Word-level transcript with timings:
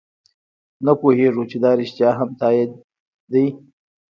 نه 0.85 0.93
پوهېږو 0.99 1.43
چې 1.49 1.57
دا 1.63 1.71
رښتیا 1.79 2.09
هم 2.19 2.29
تایید 2.39 2.71
دی. 3.31 3.45